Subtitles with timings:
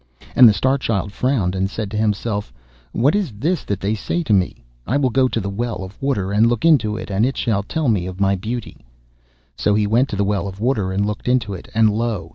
[0.35, 2.51] And the Star Child frowned and said to himself,
[2.91, 4.63] 'What is this that they say to me?
[4.87, 7.61] I will go to the well of water and look into it, and it shall
[7.61, 8.83] tell me of my beauty.'
[9.55, 12.29] So he went to the well of water and looked into it, and lo!